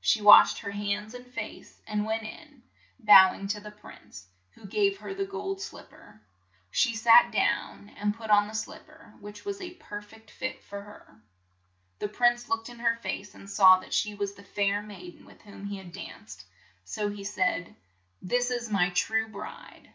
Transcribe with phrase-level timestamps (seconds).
[0.00, 2.62] She washed her hands and face, and went in,
[2.98, 6.18] bow ing to the prince, who gave her the gold slip per.
[6.70, 10.64] She sat down and put on the slip per, which was a per feet fit
[10.64, 11.20] for her.
[11.98, 15.26] The prince looked in her face, and saw that she was the fair maid en
[15.26, 16.46] with whom he had danced,
[16.86, 17.76] so he said:''
[18.32, 19.92] This is my true bride